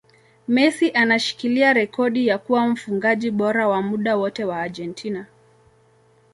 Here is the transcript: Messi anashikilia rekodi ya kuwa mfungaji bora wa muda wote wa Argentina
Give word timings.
Messi 0.47 0.89
anashikilia 0.91 1.73
rekodi 1.73 2.27
ya 2.27 2.37
kuwa 2.37 2.67
mfungaji 2.67 3.31
bora 3.31 3.67
wa 3.67 3.81
muda 3.81 4.15
wote 4.17 4.45
wa 4.45 4.61
Argentina 4.61 5.25